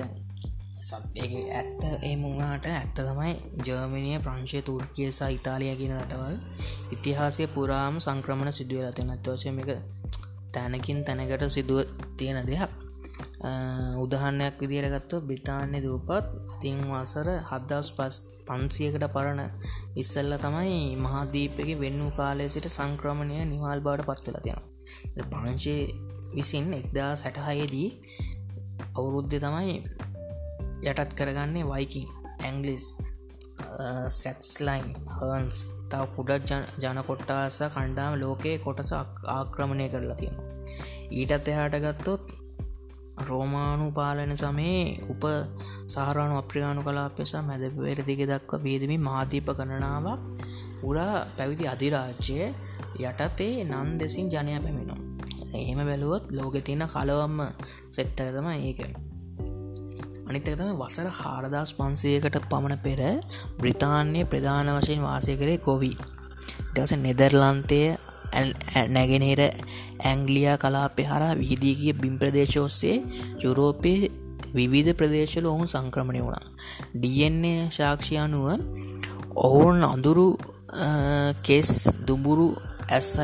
දැන් 0.80 1.04
සබ්ඒ 1.04 1.52
ඇත්ත 1.52 2.04
ඒ 2.04 2.16
මුණට 2.16 2.66
ඇත්ත 2.68 2.96
තමයි 2.98 3.34
ජර්මණය 3.60 4.20
ප්‍රංශය 4.20 4.62
තුර්කිය 4.62 5.12
සහ 5.12 5.28
ඉතාලිය 5.30 5.76
කියන 5.76 5.94
රටවල්. 5.96 6.36
ඉතිහාසය 6.92 7.48
පුරාම 7.48 8.00
සංක්‍රමණ 8.00 8.54
සිදුවලා 8.54 8.92
තියෙන 8.92 9.12
අත්වශයම 9.12 9.60
එක 9.60 9.70
තැනකින් 10.54 11.04
තැනකට 11.04 11.44
සිදුව 11.50 11.80
තියෙන 12.18 12.40
දෙයක්. 12.48 12.72
උදහන්නයක් 13.98 14.56
විදිරගත්ව 14.62 15.22
බ්‍රිතාන්‍ය 15.22 15.80
දූපත් 15.82 16.26
තිං 16.62 16.80
වසර 16.86 17.30
හදස් 17.42 17.88
පස් 17.92 18.16
පන්සියකට 18.48 19.06
පරණ 19.08 19.42
ඉස්සල්ල 19.96 20.34
තමයි 20.38 20.80
මහදීපක 20.98 21.70
වෙන්නු 21.78 22.08
කාලය 22.12 22.46
සිට 22.50 22.68
සංක්‍රමණය 22.70 23.38
නිවාල් 23.46 23.80
බාට 23.82 24.08
පත්වෙලා 24.08 24.44
තියෙනවා. 24.46 25.28
ප්‍රංශය 25.32 25.78
විසින් 26.36 26.68
එක්දා 26.74 27.12
සැටහයේදී 27.16 27.90
අවුරුද්ධ 28.96 29.36
තමයි 29.38 29.74
යටත් 30.84 31.14
කරගන්නේ 31.14 31.66
වයිකින්. 31.66 32.08
ඇංගලිස් 32.40 32.86
සැක්ස්ලයින් 34.12 34.88
හර්න්ස්. 35.16 35.66
තව 35.90 36.04
පුඩත් 36.16 36.52
ජනකොට්ටාස 36.84 37.60
කණ්ඩාම 37.76 38.20
ලෝකයේ 38.22 38.58
කොටස 38.58 38.92
ආක්‍රමණය 38.94 39.88
කරලා 39.90 40.16
තියෙනවා. 40.16 40.48
ඊටත් 41.12 41.50
එහාට 41.54 41.80
ගත්තොත් 41.86 42.26
රෝමානු 43.28 43.92
පාලන 43.92 44.34
සමේ 44.38 45.00
උප 45.10 45.24
සාරාණු 45.88 46.36
අප්‍රිකානු 46.38 46.84
කලාපෙසා 46.84 47.42
මැදපවයට 47.42 48.06
දිග 48.08 48.22
දක්ව 48.24 48.64
වේදමි 48.64 48.98
මාධීප 49.00 49.50
කරනාවක් 49.60 50.22
උරා 50.84 51.26
පැවිදි 51.38 51.72
අධිරාජ්‍යය 51.74 52.48
යටතේ 53.02 53.54
නන් 53.66 53.92
දෙසින් 54.00 54.32
ජනය 54.32 54.56
පැමිණුම් 54.66 55.02
එහෙම 55.54 55.84
බැලුවොත් 55.84 56.26
ලෝක 56.32 56.58
තියන 56.62 56.88
කලවම්ම 56.88 57.40
සෙට්ටකතම 57.92 58.52
ඒක 60.30 60.36
අනිතකතම 60.36 60.78
වසර 60.78 61.08
හාරදස් 61.12 61.72
පන්සයකට 61.74 62.36
පමණ 62.44 62.78
පෙර 62.78 63.00
බ්‍රිතාන්‍ය 63.58 64.22
ප්‍රධාන 64.26 64.70
වශයෙන් 64.76 65.02
වාසය 65.02 65.34
කරේ 65.36 65.58
කොවී 65.60 65.98
දස 66.74 66.92
නෙදර්ලන්තය 66.96 67.82
නැගෙනහිර 68.88 69.42
ඇංගලියා 70.04 70.58
කලාපෙ 70.58 71.04
හරා 71.04 71.34
විහිදීගිය 71.34 71.94
බිම් 71.94 72.16
ප්‍රදේශෝස්සේ 72.20 72.98
යුරෝපයේ 73.40 74.12
විවිධ 74.54 74.94
ප්‍රදේශල 74.94 75.46
ඔවුන් 75.46 75.68
සංක්‍රමණය 75.68 76.22
වුණා. 76.22 76.46
DNA 76.96 77.56
ශාක්ෂයානුව 77.70 78.48
ඔවුන් 79.36 79.82
අඳුරු 79.84 80.28
කෙස් 81.44 81.72
දුඹුරු 82.08 82.48
ඇස් 82.90 83.18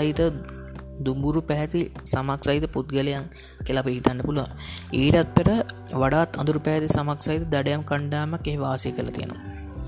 සහිත 0.95 1.03
දුඹුරු 1.03 1.41
පැහැති 1.41 1.91
සමක් 2.03 2.39
සහිත 2.43 2.65
පුද්ගලයන් 2.71 3.25
කියලා 3.63 3.83
පිහිතන්න 3.83 4.21
පුළුව 4.21 4.47
ඊටත් 4.93 5.29
පෙර 5.35 5.47
වඩාත් 5.93 6.37
අඳුරු 6.37 6.59
පැහැති 6.59 6.87
සමක් 6.87 7.19
සහිත 7.21 7.43
දඩයම් 7.49 7.83
කණ්ඩාමක් 7.83 8.47
ඒ 8.47 8.57
වාසය 8.57 8.91
කළ 8.91 9.09
තියෙනවා. 9.09 9.41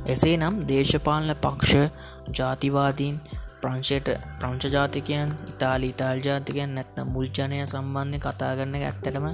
එසේ 0.05 0.37
නම් 0.37 0.55
දේශපාලන 0.67 1.35
පක්ෂ 1.35 1.91
ජාතිවාදීන් 2.31 3.15
ප්‍රංශයට 3.61 4.07
ප්‍රංශ 4.39 4.67
ජාතිකයන් 4.71 5.29
ඉතාලි 5.47 5.87
ඉතාල් 5.89 6.19
ජාතිකයන් 6.19 6.75
නැත්න 6.75 7.07
මුල් 7.07 7.27
ජනය 7.27 7.65
සම්බන්ධය 7.65 8.19
කතා 8.19 8.55
කරන්න 8.55 8.75
ඇත්තටම 8.81 9.25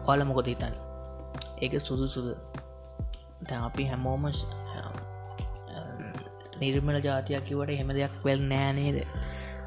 ඔයාල 0.00 0.24
මොකොද 0.24 0.46
හිතන්න? 0.46 0.74
ඒක 1.62 1.80
සුදු 1.80 2.06
සුද 2.06 2.28
දැ 3.48 3.58
අපි 3.58 3.84
හැමෝම 3.84 4.26
නිර්මල 6.60 6.98
ජාතියක් 7.00 7.44
කිවට 7.44 7.78
හෙම 7.78 7.88
දෙයක් 7.88 8.14
වෙල් 8.24 8.40
නෑනේද 8.42 8.98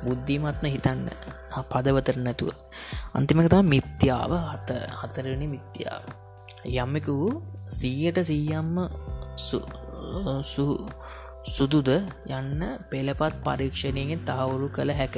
බුද්ධිමත්ම 0.03 0.65
හිතන්න. 0.65 1.09
පදවතර 1.63 2.17
නැතුව. 2.17 2.51
අන්තිමක 3.13 3.49
තම 3.49 3.67
මිත්‍යාව 3.73 4.31
හත 4.43 4.69
හතරනි 4.99 5.47
මිත්‍යාව. 5.47 6.03
යම්මක 6.65 7.07
වූ 7.09 7.31
සීයට 7.69 8.19
සීයම්ම 8.23 8.75
සුදුද 11.47 11.89
යන්න 12.29 12.61
පෙළපත් 12.91 13.35
පරීක්ෂණයගෙන් 13.45 14.21
තහවුරු 14.27 14.67
කළ 14.69 14.91
හැක. 14.91 15.15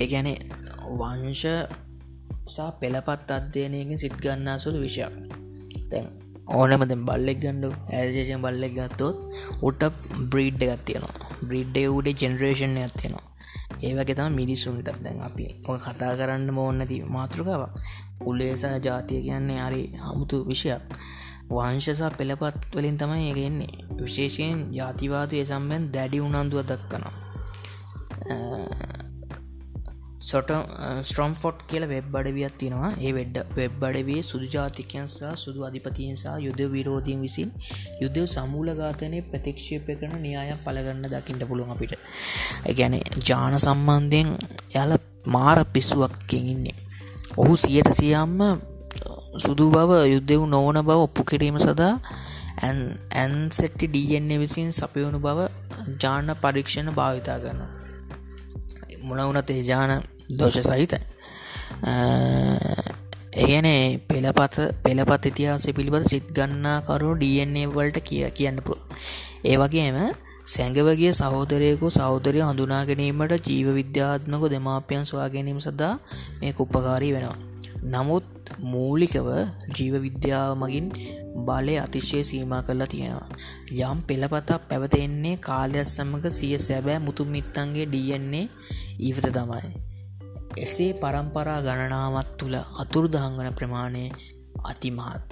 ඒගැනේ 0.00 0.38
වංශ 0.92 1.46
සා 2.46 2.70
පෙළපත් 2.72 3.30
අධ්‍යයනයකින් 3.30 3.98
සිත් 3.98 4.14
ගන්නා 4.16 4.58
සුළු 4.58 4.80
විෂයක්. 4.84 5.12
තැන් 5.90 6.06
ඕනමද 6.50 6.92
බල්ලෙක් 7.08 7.38
ගණ්ඩු 7.42 7.70
ඇජේෂන් 7.90 8.42
බල්ලෙක් 8.42 8.72
ගත්තොත් 8.74 9.16
උට 9.62 9.82
බ්‍රීඩ් 10.30 10.62
එකත් 10.66 10.88
තියෙනවා 11.40 11.48
බ්‍රිඩ්ඩේ 11.48 11.88
උඩේ 11.88 12.16
ජෙනරේෂන් 12.20 12.76
ඇත්තියෙනවා 12.76 13.30
ඒවගේ 13.82 14.14
තම 14.14 14.32
මිනිස්සුන්ට 14.32 14.88
දැන් 15.04 15.22
අපි 15.22 15.46
ඔය 15.68 15.78
කතා 15.78 16.16
කරන්න 16.16 16.58
ඕන්නති 16.58 17.02
මාතෘකාවක්. 17.04 17.72
උල්ලේසා 18.20 18.76
ජාතිය 18.76 19.22
කියන්නේ 19.22 19.60
අරි 19.60 19.82
හමුතු 19.98 20.48
විෂයක්. 20.48 20.82
වංශසා 21.50 22.10
පෙළපත් 22.10 22.76
වලින් 22.76 22.98
තමයි 22.98 23.28
ඒගෙන්නේ 23.28 23.72
විශේෂයෙන් 24.02 24.60
ජාතිවාදය 24.74 25.46
සම්බෙන් 25.46 25.92
දැඩි 25.92 26.20
උනන්දුව 26.20 26.62
දක්කනවා 26.62 27.12
සොට 30.20 30.50
ස්ට්‍රම් 31.02 31.34
ෆොට් 31.34 31.58
කියල 31.66 31.84
වෙබ් 31.86 32.14
අඩවියත් 32.14 32.54
තියෙනවා. 32.58 32.90
ඒ 32.98 33.12
වෙඩ්ඩ 33.12 33.54
වෙබ් 33.56 33.82
අඩවේ 33.82 34.22
සුදු 34.22 34.46
ජාතිකයන් 34.46 35.06
සහ 35.08 35.32
සුදු 35.36 35.64
අධිපතියන්සා 35.64 36.36
යුද 36.38 36.60
විරෝධීන් 36.68 37.20
විසින් 37.20 37.50
යුද්ධ 38.00 38.20
සමූල 38.26 38.68
ඝාතනය 38.74 39.22
ප්‍රතික්ෂේපය 39.24 39.96
කරන 39.96 40.16
න්‍යායක් 40.20 40.60
පලගන්න 40.64 41.06
දකිට 41.06 41.44
පුළුවන් 41.44 41.72
අපිට. 41.72 41.96
ගැන 42.70 42.96
ජාන 43.22 43.56
සම්බන්ධයෙන් 43.58 44.36
යාල 44.74 44.92
මාර 45.26 45.58
පිස්සුවක්කින් 45.66 46.48
ඉන්නේ. 46.48 46.76
ඔහු 47.36 47.56
සියට 47.56 47.90
සියම්ම 47.92 48.38
සුදු 49.38 49.70
බව 49.70 49.90
යුද්ධව 50.06 50.42
නොවන 50.46 50.82
බව 50.82 50.98
ඔප්පු 51.00 51.24
කිරීම 51.24 51.58
සදා 51.58 51.94
ඇන්සෙට්ටි 52.62 53.86
ඩන්නේ 53.88 54.38
විසින් 54.38 54.72
සපයවුණු 54.72 55.18
බව 55.18 55.38
ජාන 55.98 56.36
පරීක්ෂණ 56.36 56.90
භාවිතා 56.92 57.38
කරන 57.38 57.79
මොන 59.02 59.20
වුණ 59.20 59.42
තේජාන 59.42 59.92
දෝෂ 60.30 60.60
සහිත. 60.62 60.94
ඒගැන 63.34 63.68
පෙළපත 64.08 64.56
පෙළපත් 64.82 65.26
ඉතිහාස 65.26 65.66
පිළිබඳ 65.76 66.08
සිත් 66.08 66.26
ගන්නාකරු 66.30 67.10
ඩන්නේ 67.16 67.66
වලට 67.68 68.02
කිය 68.02 68.24
කියන්න 68.30 68.58
පුළ 68.66 68.80
ඒ 69.44 69.56
වගේම 69.56 69.98
සැඟවගේ 70.46 71.12
සහෝදරයකු 71.12 71.88
සෞදරය 71.90 72.40
හඳුනා 72.40 72.82
ගැනීමට 72.84 73.46
ජීව 73.48 73.68
විද්‍යාත්මක 73.74 74.44
දෙමාපියන් 74.50 75.06
සොයා 75.06 75.28
ගැනීම 75.28 75.60
සදා 75.60 75.94
මේ 76.40 76.52
උපකාරී 76.58 77.12
වෙනවා. 77.12 77.38
නමුත් 77.84 78.26
මූලිකව 78.62 79.28
ජීව 79.76 79.94
විද්‍යාව 80.06 80.50
මගින් 80.62 80.86
බලය 81.40 81.74
අතිශය 81.76 82.20
සීම 82.24 82.52
කරලා 82.66 82.86
තියෙනවා. 82.86 83.28
යම් 83.82 84.00
පෙළපතක් 84.02 84.68
පැවතෙන්නේ 84.68 85.36
කාලයක් 85.38 85.86
සමඟ 85.86 86.26
සිය 86.30 86.58
සැබෑ 86.58 86.98
මුතුම් 86.98 87.28
මිත්තන්ගේ 87.28 87.86
ඩන්නේ 87.86 88.46
ඊවත 88.98 89.26
තමයි. 89.30 89.72
එසේ 90.56 90.92
පරම්පරා 90.94 91.60
ගණනාවත් 91.60 92.30
තුළ 92.38 92.56
අතුරු 92.78 93.08
දහංගන 93.08 93.50
ප්‍රමාණය 93.54 94.04
අතිමහත්. 94.64 95.22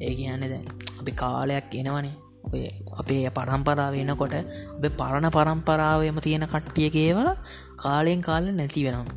ඒ 0.00 0.14
කියන්න 0.14 0.44
දැන් 0.44 0.66
අපි 1.00 1.12
කාලයක් 1.14 1.74
එනවනේ. 1.74 2.16
ඔය 2.46 2.62
අපේ 2.92 3.30
පරම්පරාව 3.30 3.92
වෙනකොට 3.92 4.34
ඔබ 4.76 4.84
පරණ 4.92 5.28
පරම්පරාවයම 5.30 6.18
තියෙන 6.20 6.46
කට්ටියකේවා 6.46 7.32
කාලයෙන් 7.76 8.20
කාල 8.20 8.44
නැති 8.52 8.84
වෙනම් 8.86 9.08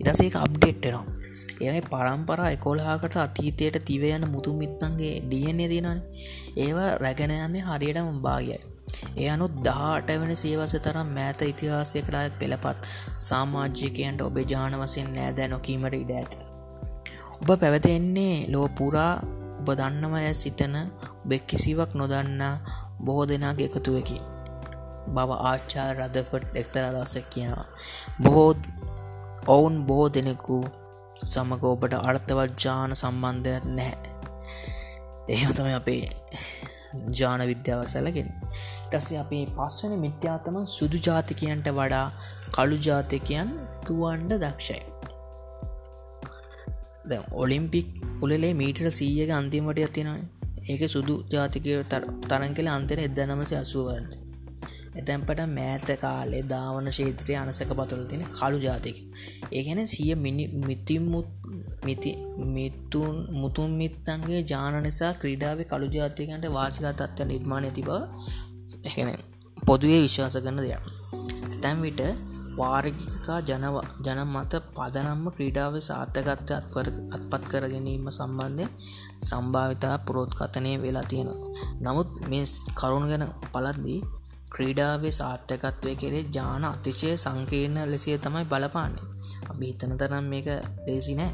ඉදසේ 0.00 0.30
අප්ඩේට්ටනවා 0.36 1.21
ඒගේ 1.62 1.84
පරම්පරා 1.86 2.50
එකොල්හාකට 2.50 3.16
අතීතයට 3.18 3.78
තිවයන 3.84 4.24
මුතු 4.28 4.52
මිත්තන්ගේ 4.60 5.14
ඩියන්නේ 5.22 5.68
තියෙනන 5.68 6.00
ඒවා 6.56 6.90
රැගෙන 6.96 7.34
යන්නේ 7.36 7.66
හරියටම 7.68 8.20
භාගයයි. 8.22 8.60
ඒ 9.16 9.28
අනු 9.28 9.46
දාට 9.64 10.08
වෙන 10.14 10.32
සේවස 10.36 10.74
තරම් 10.78 11.08
මෑත 11.08 11.42
ඉතිහාසය 11.42 12.02
කරාත් 12.02 12.34
පෙළපත්. 12.38 12.88
සාමාජ්‍යකයන්ට 13.28 14.20
ඔබේ 14.20 14.46
ජාන 14.46 14.74
වසෙන් 14.80 15.08
නෑදෑ 15.16 15.48
නොකීමට 15.48 15.94
ඉඩ 15.94 16.12
ඇත. 16.12 16.34
ඔබ 17.40 17.48
පැවතෙන්නේ 17.60 18.36
ලෝ 18.48 18.66
පුරා 18.78 19.14
ඔබ 19.60 19.68
දන්නම 19.72 20.14
ඇ 20.16 20.34
සිතන 20.34 20.76
බෙක් 21.24 21.42
කිසිවක් 21.46 21.90
නොදන්න 21.94 22.42
බොහෝ 23.04 23.26
දෙනාගේ 23.28 23.68
එකතුවකි. 23.70 24.18
බව 25.14 25.30
ආච්චා 25.42 25.88
රදෆට් 25.94 26.56
එක්තර 26.56 26.84
දසක් 26.94 27.26
කියනවා. 27.32 27.66
බොහෝ 28.22 28.52
ඔවුන් 29.46 29.74
බොහෝ 29.86 30.08
දෙනෙකු 30.08 30.56
සමඟ 31.24 31.64
ඔබට 31.64 31.94
අර්ථවත් 31.94 32.52
ජාන 32.58 32.92
සම්බන්ධයක් 32.92 33.64
නැහැ. 33.64 34.10
එහෙම 35.28 35.50
තම 35.52 35.68
අපේ 35.74 36.02
ජාන 37.10 37.40
විද්‍යාවක් 37.40 37.88
සැලකෙන 37.88 38.30
ටසේ 38.90 39.18
අපේ 39.18 39.44
පස්වන 39.46 39.94
මිත්‍යාතම 39.98 40.56
සුදු 40.66 40.98
ජාතිකයන්ට 40.98 41.68
වඩා 41.68 42.06
කළු 42.52 42.76
ජාතිකයන් 42.76 43.50
තුවන්ඩ 43.86 44.32
දක්ෂයි. 44.32 44.82
ද 47.06 47.12
ඔලිම්පික් 47.32 47.88
උලේ 48.22 48.52
මීටර 48.52 48.90
සීයක 48.90 49.30
අන්තිමට 49.30 49.78
ඇතිනයි 49.78 50.20
ඒක 50.68 50.90
සුදු 50.90 51.14
ජාතිකය 51.30 51.72
තරන් 52.28 52.52
කළ 52.54 52.68
අන්තර 52.68 52.98
එදනමස 52.98 53.52
අසුවන්ද 53.52 54.31
එතැන්පට 54.96 55.40
මෑත 55.48 55.88
කාලේ 56.00 56.42
ධාවන 56.44 56.88
ශේත්‍රය 56.90 57.34
අනසක 57.34 57.70
පතුළ 57.72 58.04
තින 58.06 58.24
කළු 58.30 58.58
ජාතික. 58.58 58.96
ඒගැන 59.52 59.88
සිය 59.88 60.14
මිනි 60.16 60.44
මිතිමුත් 60.60 61.28
මිති 61.84 62.12
මිත්තුන් 62.48 63.14
මුතුන් 63.32 63.70
මිත්තන්ගේ 63.72 64.42
ජාන 64.42 64.82
නිසා 64.82 65.12
ක්‍රීඩාවේ 65.14 65.64
කළු 65.64 65.86
ජාතිකන්ට 65.90 66.46
වාසිකතත්ව 66.50 67.24
නිර්මාණය 67.24 67.70
තිබ 67.70 67.88
එන 68.92 69.08
පොදුවේ 69.62 70.00
විශ්වාස 70.02 70.36
කරන 70.36 70.58
දෙයක්. 70.58 70.84
තැන් 71.62 71.82
විට 71.82 72.02
වාර්ගිකා 72.56 73.38
ජනව 73.40 73.76
ජන 74.04 74.20
මත 74.26 74.52
පදනම්ම 74.74 75.26
ක්‍රීඩාව 75.36 75.74
සාර්ථකත්ව 75.80 76.52
අත්පර 76.52 76.88
අත්පත් 77.16 77.44
කර 77.50 77.64
ගැනීම 77.68 78.08
සම්බන්ධය 78.10 78.66
සම්භාවිතා 79.22 79.94
පුරෝත්කතනය 79.98 80.72
වෙලා 80.82 81.06
තියෙනවා. 81.08 81.40
නමුත් 81.82 82.10
මේ 82.28 82.44
කරුණ 82.78 83.06
ගැන 83.10 83.24
පලද්දී 83.52 84.00
ක්‍රීඩාවේ 84.54 85.12
සාර්ථකත්වය 85.12 85.94
කෙරේ 85.94 86.24
ජාන 86.30 86.64
අතිශය 86.64 87.10
සංකීර්ණ 87.16 87.80
ලෙසිය 87.86 88.18
තමයි 88.18 88.44
බලපාන්නේ. 88.44 89.08
අපි 89.50 89.64
හිතන 89.66 89.96
තරම් 89.96 90.24
මේක 90.26 90.48
ලේසි 90.86 91.14
නෑ. 91.14 91.32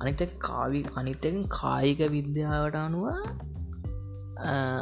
අනිත 0.00 0.22
කාවි 0.38 0.80
අනිතෙන් 0.96 1.36
කායික 1.50 2.00
විද්‍යාවට 2.10 2.76
අනුව 2.76 3.06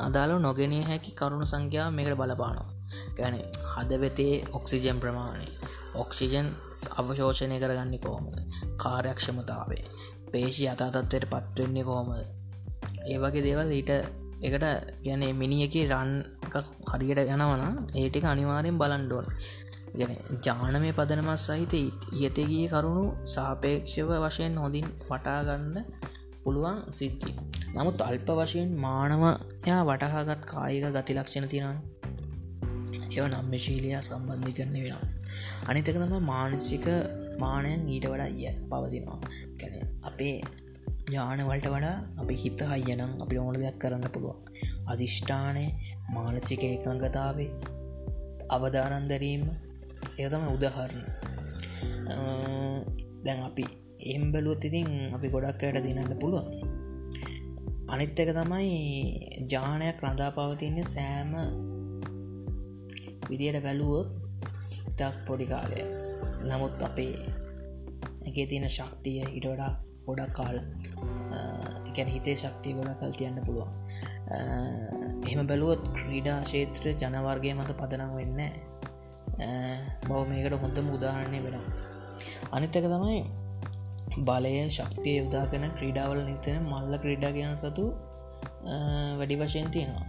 අදාළ 0.01 0.39
නොගෙනය 0.41 0.79
හැකි 0.83 1.11
කරුණු 1.13 1.47
සංඛ්‍යාව 1.47 1.91
මේකට 1.91 2.17
බලපානවා. 2.17 2.71
ගැන 3.17 3.37
හදවෙතේ 3.67 4.35
ඔක්සිජන් 4.53 5.01
ප්‍රමාණය 5.01 5.49
ඔක්සිජන් 5.95 6.49
අවශෝෂණය 6.97 7.57
කරගන්න 7.61 7.99
කෝමද 7.99 8.37
කාර්යක්ෂමතාවේ 8.77 9.85
පේශි 10.33 10.69
අතාතත්වයට 10.69 11.27
පත්වෙන්නේ 11.27 11.85
කෝමද 11.85 12.13
ඒ 13.07 13.19
වගේ 13.19 13.45
දේවල් 13.45 13.71
ඊට 13.71 13.93
එකට 14.43 14.65
ගැන 15.05 15.23
මිනිියක 15.37 15.75
රන් 15.89 16.13
හරියට 16.89 17.21
යනවන 17.27 17.63
ඒටික 17.95 18.25
අනිවාරයෙන් 18.25 18.79
බලන්ඩෝන 18.79 19.27
ගැන 19.95 20.13
ජානමය 20.41 20.91
පදනමත් 20.93 21.41
සහිත 21.41 21.75
ඉයතගිය 21.79 22.67
කරුණු 22.69 23.05
සාපේක්ෂව 23.27 24.13
වශයෙන් 24.19 24.59
හොඳින් 24.59 24.87
වටාගන්න 25.03 25.77
පුළුවන් 26.45 26.79
සිද්ධි 26.91 27.33
නමුත් 27.71 28.03
අල්ප 28.03 28.29
වශයෙන් 28.39 28.71
මානවයා 28.79 29.81
වටහාගත් 29.85 30.47
කායික 30.47 30.87
ගති 30.91 31.19
ලක්ෂණ 31.19 31.49
තියෙනන් 31.49 31.79
ඒව 33.09 33.27
නම්මශීලයා 33.27 34.03
සම්බන්ධි 34.03 34.53
කරන 34.53 34.77
වෙනවා 34.77 35.05
අනිතක 35.67 35.93
තම 35.95 36.15
මානසික 36.25 36.87
මානයන් 37.39 37.89
ඊට 37.89 38.07
වඩා 38.07 38.31
ය 38.41 38.53
පවතිනවා. 38.71 39.19
ගැන 39.59 39.75
අපේ 40.03 40.37
ඥානවලට 41.09 41.67
වඩා 41.67 41.97
අපි 42.23 42.35
හිත 42.35 42.61
හයියනම් 42.71 43.13
අපි 43.25 43.39
ඕන 43.39 43.55
දෙයක් 43.55 43.79
කරන්න 43.83 44.07
පුළුවන්. 44.15 44.39
අධිෂ්ඨානය 44.87 45.65
මානසික 46.15 46.63
එකංගතාවේ 46.67 47.51
අවධානන්දරීම 48.49 49.45
එතම 50.19 50.45
උදහරණ. 50.55 51.07
දැන් 53.25 53.41
අපි 53.49 53.65
එම් 54.13 54.25
බැලුවත් 54.33 54.65
ඉතින් 54.65 54.89
අපි 55.17 55.33
ගොඩක් 55.35 55.63
අයට 55.65 55.85
දිනන්න 55.87 56.15
පුළුවන්. 56.21 56.49
අනිත් 57.93 58.17
එක 58.17 58.31
තමයි 58.33 58.73
ජානයක් 59.53 59.99
රඳා 60.01 60.31
පවතින්නේ 60.37 60.87
සෑම 60.87 61.33
විදියට 63.29 63.59
බැලුවොත් 63.61 64.09
ඉතක් 64.91 65.17
පොඩි 65.27 65.47
කාලය 65.47 65.81
නමුත් 66.49 66.83
අපේ 66.83 67.15
ඇගේ 68.27 68.47
තියෙන 68.51 68.69
ශක්තිය 68.69 69.21
ඉඩඩා 69.31 69.75
ගොඩක් 70.07 70.33
කාල් 70.33 70.57
එකැන 71.89 72.09
හිතේ 72.09 72.37
ශක්තිය 72.37 72.75
ගොඩක් 72.75 72.99
කල් 73.01 73.13
තියන්න 73.13 73.39
පුළුවන්. 73.45 73.71
එහෙම 75.27 75.47
බැලුවොත් 75.47 75.83
ක්‍රීඩා 75.95 76.39
ශේත්‍ර 76.45 76.85
ජනවර්ගය 76.95 77.55
මත 77.55 77.79
පදනම් 77.81 78.13
වෙන්න 78.17 78.41
බව 80.07 80.21
මේකට 80.29 80.59
හොඳම 80.61 80.91
උදාහරණය 80.91 81.41
වෙනවා. 81.41 81.67
අනිත්තක 82.53 82.87
තමයි 82.87 83.21
බලය 84.21 84.55
ශක්තිය 84.71 85.17
යුදාකෙන 85.19 85.65
ක්‍රීඩාවල 85.79 86.21
නිතන 86.25 86.59
මල්ල 86.65 86.95
ක්‍රීඩාගයන් 86.99 87.57
සතු 87.57 87.87
වැඩි 89.19 89.37
වශයෙන් 89.37 89.71
තියෙනවා. 89.71 90.07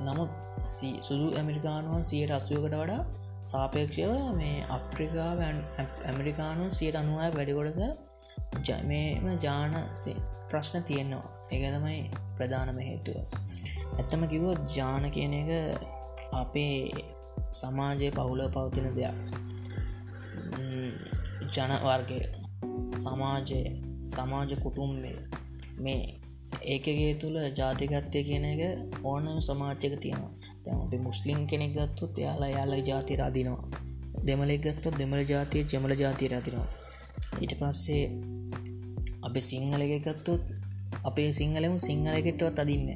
නමුත් 0.00 0.30
සුදු 1.00 1.26
ඇමරිකානුවන් 1.36 2.04
සියට 2.04 2.30
අත්සුවකට 2.30 2.74
වඩා 2.74 3.02
සාපේක්ෂව 3.44 4.12
මේ 4.36 4.56
අප්‍රිකාව 4.70 5.38
ඇමරිකානු 6.06 6.64
සියට 6.70 6.96
අනුවය 6.96 7.28
වැඩිකොඩස 7.30 8.10
ජමේම 8.66 9.26
ජානසේ 9.38 10.16
ප්‍රශ්න 10.50 10.82
තියෙන්නවා 10.82 11.30
එක 11.50 11.62
තමයි 11.74 12.00
ප්‍රධානම 12.36 12.78
හේතුව. 12.78 13.18
ඇත්තම 13.98 14.22
කිවොත් 14.26 14.60
ජාන 14.76 15.10
කියන 15.10 15.34
එක 15.34 15.50
අපේ 16.32 16.76
සමාජය 17.52 18.10
පවුල 18.10 18.42
පවතින 18.48 18.88
දෙයක්. 18.96 19.16
ජනවර්ගය 21.54 22.20
සමාජය 22.94 23.60
සමාජ 24.06 24.50
කුටුම්බය. 24.56 25.12
මේ 25.80 26.02
ඒකගේ 26.62 27.14
තුළ 27.14 27.38
ජාතිකත්වය 27.58 28.20
කියන 28.22 28.44
එක 28.44 28.60
ඕනම 29.04 29.38
සමාජ්‍යක 29.40 29.94
තියෙනවා. 30.00 30.32
තැම 30.64 30.80
අපි 30.80 30.98
මුස්ලිම් 30.98 31.46
කෙනෙක් 31.46 31.72
ගත්තුත් 31.76 32.18
එයාලා 32.18 32.48
යාල 32.48 32.72
ජාති 32.82 33.16
රදිනවා. 33.16 33.62
දෙමලෙක්ගත්තොත් 34.26 34.94
දෙමළ 34.98 35.22
ජාතිය 35.24 35.62
ජමල 35.64 35.92
ජාතියට 35.94 36.32
ඇතිනවා 36.32 36.40
ඊට 36.40 36.51
පස්සේ 37.62 38.04
අප 39.22 39.34
සිංහල 39.42 39.82
එකගත්තොත් 39.88 40.44
අපේ 41.04 41.30
සිංහලම 41.32 41.74
සිංහලකෙටවත් 41.78 42.58
අදින්න 42.58 42.88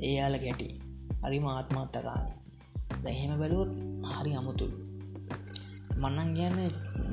ඒයාල 0.00 0.36
ගැටි 0.38 0.68
හරි 1.22 1.38
මාත්මාත්තකාන 1.40 2.28
දැහෙම 3.04 3.32
බැලුවොත් 3.38 3.72
හරි 4.10 4.32
අමුතුල් 4.34 4.72
මන්නන් 5.96 6.30
ගැන 6.34 6.56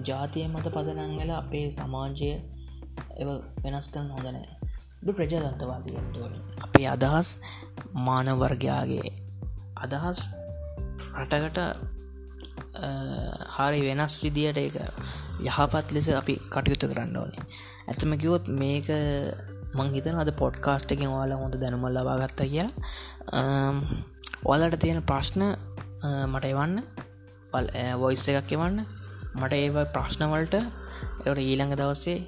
ජාතිය 0.05 0.45
මත 0.47 0.65
පදනංගල 0.67 1.31
අපේ 1.33 1.65
සමාජය 1.71 2.31
එ 3.15 3.23
වෙනස් 3.63 3.88
කරන 3.89 4.10
හොඳනෑ 4.10 5.13
ප්‍රජාතන්තවාදීන්ටුවන 5.13 6.33
අපේ 6.62 6.88
අදහස් 6.88 7.29
මානවර්ගයාගේ 8.05 9.12
අදහස් 9.77 10.21
රටකට 11.17 11.60
හරි 13.55 13.79
වෙනස් 13.81 14.15
විදියට 14.23 14.60
එක 14.60 14.75
යහපත් 15.45 15.88
ලෙස 15.95 16.08
අපි 16.21 16.36
කටයුතු 16.54 16.89
කරන්න 16.91 17.17
ඕනේ. 17.21 17.43
ඇතම 17.89 18.12
කිවොත් 18.23 18.45
මේක 18.62 18.88
මං 19.78 19.89
හිතන 19.95 20.19
අද 20.23 20.32
පොඩ්කාස්ට් 20.41 20.93
එකෙන් 20.95 21.12
වාලා 21.13 21.39
හොඳ 21.41 21.56
දැනුම 21.62 21.86
ලබා 21.95 22.17
ගත්ත 22.21 22.39
කිය 22.54 22.67
ඔයාලට 24.52 24.80
තියෙන 24.84 25.02
ප්‍රශ්න 25.12 25.43
මට 26.32 26.45
එවන්න. 26.54 26.76
වොයිස් 28.04 28.28
එකක් 28.34 28.52
එවන්න. 28.58 28.86
මට 29.39 29.54
ඒ 29.54 29.86
ප්‍රශ්නවලට 29.95 30.56
එට 31.28 31.42
ඊළඟ 31.44 31.76
දවස්සේ 31.76 32.20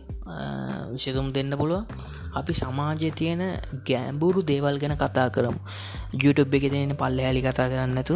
විෂතුම් 0.93 1.27
දෙන්න 1.33 1.53
පුළුව 1.57 1.81
අපි 2.33 2.53
සමාජය 2.53 3.09
තියෙන 3.11 3.41
ගෑම්බුරු 3.87 4.45
දේවල් 4.51 4.77
ගැන 4.77 4.95
කතා 4.95 5.27
කරමු. 5.29 5.59
YouTube 6.13 6.53
එක 6.57 6.65
තියෙන 6.73 6.93
පල්ල 7.01 7.19
හැලි 7.19 7.41
කතා 7.41 7.67
කරන්නතු 7.67 8.15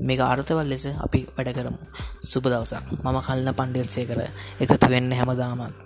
මේ 0.00 0.20
ආර්ථවල් 0.20 0.66
ලෙස 0.66 0.86
අපි 1.06 1.20
වැඩ 1.36 1.54
කරමු. 1.54 1.78
සුප 2.22 2.44
දවසක්. 2.44 2.84
මම 3.04 3.18
කල්න්න 3.20 3.56
පණ්ඩෙල්සේ 3.58 4.06
කර 4.06 4.20
එකතු 4.60 4.86
වෙන්න 4.88 5.12
හැමදාමත් 5.12 5.83